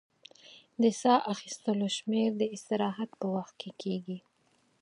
د 0.81 0.83
سا 1.01 1.13
اخیستلو 1.33 1.87
شمېر 1.97 2.29
د 2.37 2.43
استراحت 2.55 3.09
په 3.19 3.27
وخت 3.35 3.53
کې 3.61 3.69
کمېږي. 3.81 4.17